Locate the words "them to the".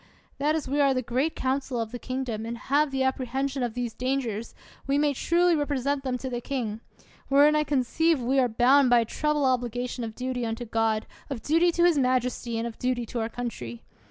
6.03-6.41